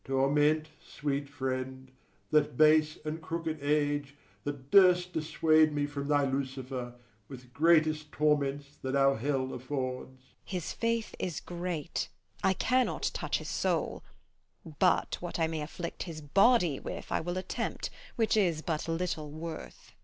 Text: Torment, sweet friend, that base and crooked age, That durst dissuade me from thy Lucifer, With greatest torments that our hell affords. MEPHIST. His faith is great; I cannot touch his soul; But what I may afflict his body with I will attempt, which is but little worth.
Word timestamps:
Torment, 0.03 0.69
sweet 0.83 1.29
friend, 1.29 1.91
that 2.31 2.57
base 2.57 2.97
and 3.05 3.21
crooked 3.21 3.61
age, 3.61 4.15
That 4.45 4.71
durst 4.71 5.13
dissuade 5.13 5.71
me 5.73 5.85
from 5.85 6.07
thy 6.07 6.25
Lucifer, 6.25 6.95
With 7.27 7.53
greatest 7.53 8.11
torments 8.11 8.77
that 8.81 8.95
our 8.95 9.15
hell 9.17 9.53
affords. 9.53 10.21
MEPHIST. 10.23 10.35
His 10.45 10.73
faith 10.73 11.15
is 11.19 11.39
great; 11.39 12.09
I 12.43 12.53
cannot 12.53 13.11
touch 13.13 13.37
his 13.37 13.49
soul; 13.49 14.03
But 14.65 15.17
what 15.19 15.37
I 15.37 15.45
may 15.45 15.61
afflict 15.61 16.01
his 16.09 16.19
body 16.21 16.79
with 16.79 17.11
I 17.11 17.19
will 17.21 17.37
attempt, 17.37 17.91
which 18.15 18.35
is 18.35 18.63
but 18.63 18.87
little 18.87 19.29
worth. 19.29 19.91